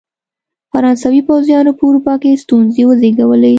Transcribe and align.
فرانسوي 0.71 1.21
پوځیانو 1.29 1.71
په 1.77 1.83
اروپا 1.87 2.13
کې 2.21 2.39
ستونزې 2.43 2.83
وزېږولې. 2.85 3.49